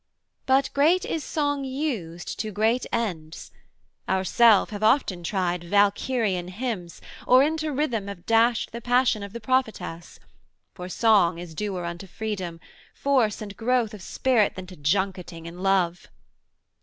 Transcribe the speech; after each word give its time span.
But 0.47 0.71
great 0.73 1.05
is 1.05 1.23
song 1.23 1.63
Used 1.63 2.39
to 2.39 2.51
great 2.51 2.87
ends: 2.91 3.51
ourself 4.09 4.71
have 4.71 4.81
often 4.81 5.23
tried 5.23 5.63
Valkyrian 5.63 6.47
hymns, 6.47 7.01
or 7.27 7.43
into 7.43 7.71
rhythm 7.71 8.07
have 8.07 8.25
dashed 8.25 8.71
The 8.71 8.81
passion 8.81 9.21
of 9.21 9.31
the 9.31 9.39
prophetess; 9.39 10.19
for 10.73 10.89
song 10.89 11.37
Is 11.37 11.53
duer 11.53 11.85
unto 11.85 12.07
freedom, 12.07 12.59
force 12.95 13.43
and 13.43 13.55
growth 13.55 13.93
Of 13.93 14.01
spirit 14.01 14.55
than 14.55 14.65
to 14.65 14.75
junketing 14.75 15.45
and 15.47 15.61
love. 15.61 16.07